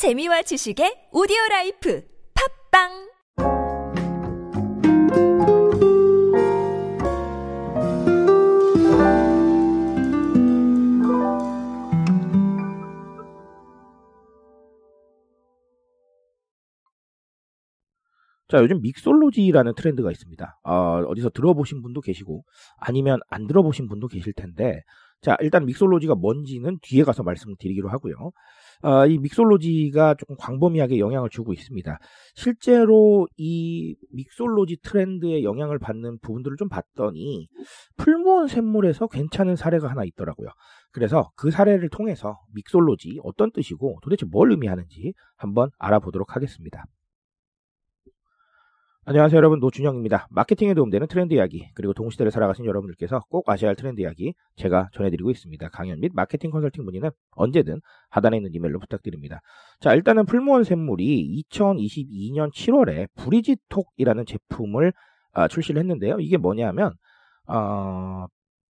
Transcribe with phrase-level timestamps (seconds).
[0.00, 2.02] 재미와 지식의 오디오 라이프
[2.72, 2.88] 팟빵
[18.48, 20.60] 자, 요즘 mixology라는 트렌드가 있습니다.
[20.64, 20.72] 어,
[21.08, 22.44] 어디서 들어보신 분도 계시고,
[22.78, 24.80] 아니면 안 들어보신 분도 계실 텐데,
[25.20, 28.32] 자, 일단 믹솔로지가 뭔지는 뒤에 가서 말씀드리기로 하고요.
[28.82, 31.98] 어, 이 믹솔로지가 조금 광범위하게 영향을 주고 있습니다.
[32.34, 37.48] 실제로 이 믹솔로지 트렌드에 영향을 받는 부분들을 좀 봤더니,
[37.96, 40.48] 풀무원 샘물에서 괜찮은 사례가 하나 있더라고요.
[40.92, 46.84] 그래서 그 사례를 통해서 믹솔로지 어떤 뜻이고 도대체 뭘 의미하는지 한번 알아보도록 하겠습니다.
[49.06, 50.28] 안녕하세요 여러분 노준영입니다.
[50.30, 55.30] 마케팅에 도움되는 트렌드 이야기 그리고 동시대를 살아가신 여러분들께서 꼭 아셔야 할 트렌드 이야기 제가 전해드리고
[55.30, 55.70] 있습니다.
[55.70, 59.40] 강연 및 마케팅 컨설팅 문의는 언제든 하단에 있는 이메일로 부탁드립니다.
[59.80, 64.92] 자 일단은 풀무원 샘물이 2022년 7월에 브리지톡이라는 제품을
[65.32, 66.20] 아, 출시를 했는데요.
[66.20, 66.92] 이게 뭐냐면
[67.46, 68.26] 어,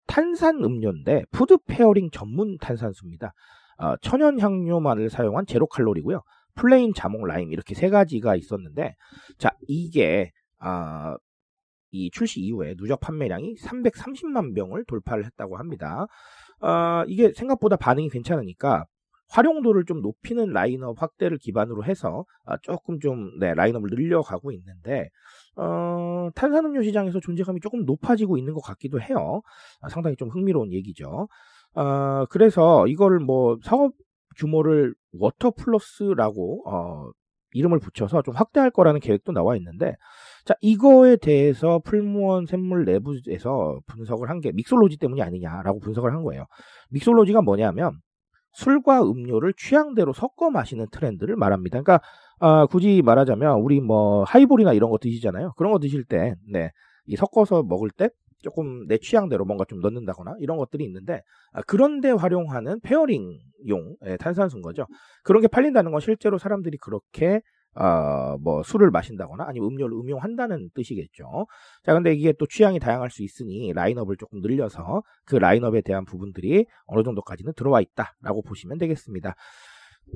[0.08, 3.34] 탄산 음료인데 food pairing 전문 탄산수입니다.
[3.78, 6.22] 어, 천연 향료만을 사용한 제로 칼로리고요.
[6.56, 8.96] 플레인 자몽 라임 이렇게 세 가지가 있었는데
[9.38, 11.18] 자 이게 아,
[11.92, 16.08] 이 출시 이후에 누적 판매량이 330만 병을 돌파를 했다고 합니다.
[16.60, 18.86] 아, 이게 생각보다 반응이 괜찮으니까
[19.30, 25.10] 활용도를 좀 높이는 라인업 확대를 기반으로 해서 아, 조금 좀 네, 라인업을 늘려가고 있는데
[25.56, 29.42] 어, 탄산음료 시장에서 존재감이 조금 높아지고 있는 것 같기도 해요.
[29.82, 31.28] 아, 상당히 좀 흥미로운 얘기죠.
[31.76, 33.94] 어, 그래서 이걸 뭐 사업
[34.38, 37.12] 규모를 Water Plus라고 어,
[37.54, 39.96] 이름을 붙여서 좀 확대할 거라는 계획도 나와 있는데
[40.46, 46.46] 자 이거에 대해서 풀무원 샘물 내부에서 분석을 한 게 mixology 때문이 아니냐라고 분석을 한 거예요.
[46.90, 48.00] mixology가 뭐냐면
[48.54, 51.82] 술과 음료를 취향대로 섞어 마시는 트렌드를 말합니다.
[51.82, 52.02] 그러니까
[52.40, 55.54] 어, 굳이 말하자면 우리 뭐 하이볼이나 이런 거 드시잖아요.
[55.58, 56.72] 그런 거 드실 때, 네,
[57.06, 58.10] 이 섞어서 먹을 때
[58.44, 61.22] 조금 내 취향대로 뭔가 좀 넣는다거나 이런 것들이 있는데
[61.54, 64.86] 아, 그런데 활용하는 pairing용 예, 탄산수인 거죠.
[65.24, 67.42] 그런 게 팔린다는 건 실제로 사람들이 그렇게
[67.76, 71.48] 어, 뭐 술을 마신다거나 아니면 음료를 음용한다는 뜻이겠죠.
[71.84, 76.68] 자, 근데 이게 또 취향이 다양할 수 있으니 라인업을 조금 늘려서 그 라인업에 대한 부분들이
[76.86, 79.34] 어느 정도까지는 들어와 있다라고 보시면 되겠습니다.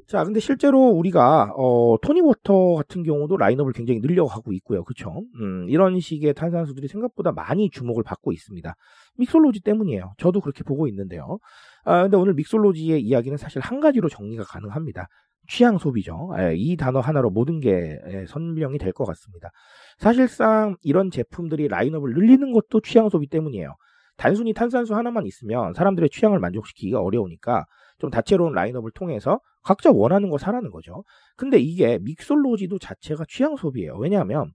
[0.08, 5.24] 자, 근데 실제로 우리가 어, 토닉 워터 같은 경우도 라인업을 굉장히 늘려가고 있고요, 그렇죠?
[5.42, 8.74] 음, 이런 식의 탄산수들이 생각보다 많이 주목을 받고 있습니다.
[9.18, 10.14] mixology 때문이에요.
[10.18, 11.40] 저도 그렇게 보고 있는데요.
[11.84, 15.08] 아, 근데 오늘 mixology의 이야기는 사실 한 가지로 정리가 가능합니다.
[15.50, 16.30] 취향 소비죠.
[16.40, 19.50] 예, 이 단어 하나로 모든 게 예, 설명이 될 것 같습니다.
[19.98, 23.76] 사실상 이런 제품들이 라인업을 늘리는 것도 취향 소비 때문이에요.
[24.18, 27.66] 단순히 탄산수 하나만 있으면 사람들의 취향을 만족시키기가 어려우니까
[28.00, 31.04] 좀 다채로운 라인업을 통해서 각자 원하는 거 사라는 거죠.
[31.36, 33.96] 근데 이게 mixology도 자체가 취향 소비예요.
[33.98, 34.52] 왜냐하면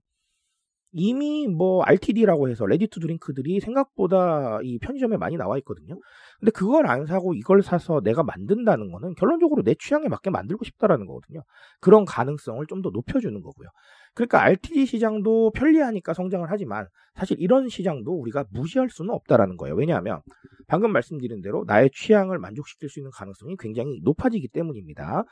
[0.93, 5.99] 이미 뭐 RTD라고 해서 ready to drink들이 생각보다 이 편의점에 많이 나와 있거든요.
[6.39, 11.07] 근데 그걸 안 사고 이걸 사서 내가 만든다는 거는 결론적으로 내 취향에 맞게 만들고 싶다라는
[11.07, 11.43] 거거든요.
[11.81, 13.69] 그런 가능성을 좀 더 높여주는 거고요.
[14.13, 19.75] 그러니까 RTD 시장도 편리하니까 성장을 하지만 사실 이런 시장도 우리가 무시할 수는 없다라는 거예요.
[19.75, 20.21] 왜냐하면
[20.67, 25.23] 방금 말씀드린 대로 나의 취향을 만족시킬 수 있는 가능성이 굉장히 높아지기 때문입니다.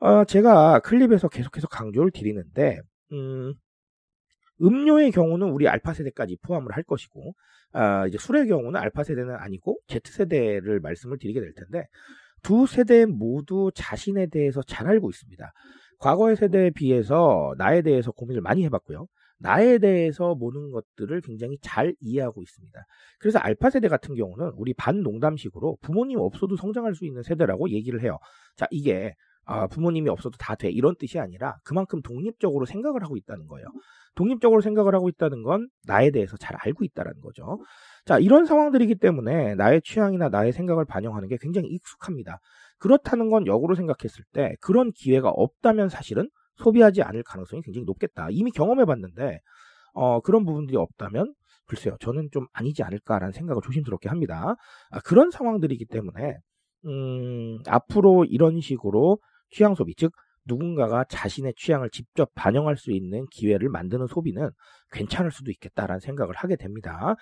[0.00, 2.80] 어, 제가 클립에서 계속해서 강조를 드리는데
[3.12, 3.54] 음,
[4.62, 7.34] 음료의 경우는 우리 알파 세대까지 포함을 할 것이고,
[7.72, 11.86] 아, 이제 술의 경우는 알파 세대는 아니고 Z 세대를 말씀을 드리게 될 텐데,
[12.42, 15.52] 두 세대 모두 자신에 대해서 잘 알고 있습니다.
[15.98, 19.06] 과거의 세대에 비해서 나에 대해서 고민을 많이 해봤고요.
[19.38, 22.80] 나에 대해서 보는 것들을 굉장히 잘 이해하고 있습니다.
[23.18, 28.18] 그래서 알파 세대 같은 경우는 우리 반농담식으로 부모님 없어도 성장할 수 있는 세대라고 얘기를 해요.
[28.56, 30.70] 자, 이게 아, 부모님이 없어도 다 돼.
[30.70, 33.66] 이런 뜻이 아니라 그만큼 독립적으로 생각을 하고 있다는 거예요.
[34.14, 37.58] 독립적으로 생각을 하고 있다는 건 나에 대해서 잘 알고 있다는 거죠.
[38.04, 42.38] 자, 이런 상황들이기 때문에 나의 취향이나 나의 생각을 반영하는 게 굉장히 익숙합니다.
[42.78, 48.28] 그렇다는 건 역으로 생각했을 때 그런 기회가 없다면 사실은 소비하지 않을 가능성이 굉장히 높겠다.
[48.30, 49.40] 이미 경험해 봤는데,
[49.94, 51.34] 어, 그런 부분들이 없다면
[51.66, 54.56] 글쎄요, 저는 좀 아니지 않을까라는 생각을 조심스럽게 합니다.
[54.90, 56.36] 아, 그런 상황들이기 때문에,
[56.86, 59.18] 음, 앞으로 이런 식으로
[59.52, 60.12] 취향 소비, 즉
[60.46, 64.50] 누군가가 자신의 취향을 직접 반영할 수 있는 기회를 만드는 소비는
[64.90, 67.14] 괜찮을 수도 있겠다라는 생각을 하게 됩니다.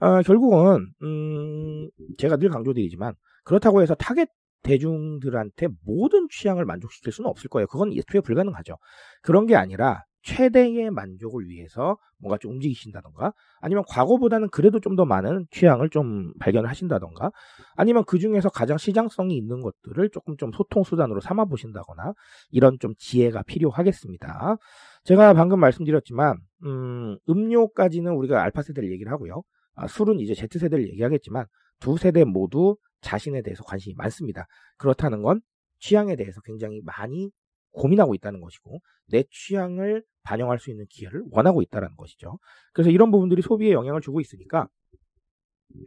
[0.00, 1.88] 어, 결국은 음,
[2.18, 3.14] 제가 늘 강조드리지만
[3.44, 4.26] 그렇다고 해서 타겟
[4.62, 7.68] 대중들한테 모든 취향을 만족시킬 수는 없을 거예요.
[7.68, 8.76] 그건 애초에 불가능하죠.
[9.22, 15.46] 그런 게 아니라 최대의 만족을 위해서 뭔가 좀 움직이신다던가 아니면 과거보다는 그래도 좀 더 많은
[15.50, 17.30] 취향을 좀 발견을 하신다던가
[17.76, 22.14] 아니면 그 중에서 가장 시장성이 있는 것들을 조금 좀 소통 수단으로 삼아 보신다거나
[22.50, 24.56] 이런 좀 지혜가 필요하겠습니다.
[25.04, 29.42] 제가 방금 말씀드렸지만 음, 음료까지는 우리가 알파 세대를 얘기를 하고요.
[29.74, 31.44] 아, 술은 이제 Z 세대를 얘기하겠지만
[31.78, 34.46] 두 세대 모두 자신에 대해서 관심이 많습니다.
[34.78, 35.40] 그렇다는 건
[35.78, 37.30] 취향에 대해서 굉장히 많이
[37.76, 42.38] 고민하고 있다는 것이고 내 취향을 반영할 수 있는 기회를 원하고 있다는 것이죠.
[42.72, 44.68] 그래서 이런 부분들이 소비에 영향을 주고 있으니까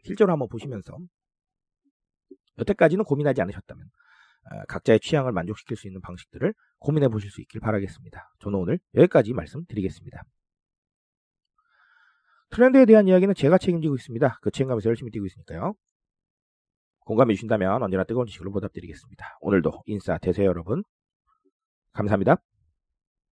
[0.03, 0.97] 실제로 한번 보시면서
[2.59, 8.33] 여태까지는 고민하지 않으셨다면 어, 각자의 취향을 만족시킬 수 있는 방식들을 고민해 보실 수 있길 바라겠습니다.
[8.39, 10.23] 저는 오늘 여기까지 말씀드리겠습니다.
[12.51, 14.39] 트렌드에 대한 이야기는 제가 책임지고 있습니다.
[14.41, 15.75] 그 책임감에서 열심히 뛰고 있으니까요.
[17.01, 19.37] 공감해 주신다면 언제나 뜨거운 지식으로 보답드리겠습니다.
[19.41, 20.83] 오늘도 인싸 되세요 여러분.
[21.93, 22.37] 감사합니다.